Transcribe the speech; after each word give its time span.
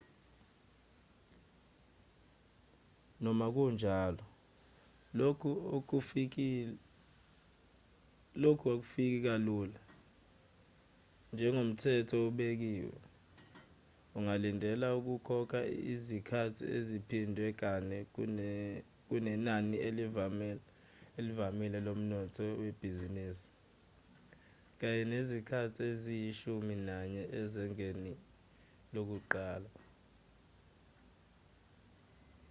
noma 3.23 3.45
kunjalo 3.55 4.23
lokhu 5.15 5.49
akufiki 8.59 9.11
kalula 9.25 9.79
njengomthetho 11.33 12.15
obekiwe 12.27 12.97
ungalindela 14.17 14.87
ukukhokha 14.99 15.61
izikhathi 15.91 16.63
eziphindwe 16.77 17.47
kane 17.61 17.97
kunenani 19.07 19.75
elivamile 21.19 21.77
lomnotho 21.87 22.45
webhizinisi 22.61 23.47
kanye 24.79 25.03
nezikhathi 25.11 25.79
eziyishumi 25.91 26.75
nanye 26.87 27.23
ezingeni 27.39 28.13
lokuqala 28.93 29.69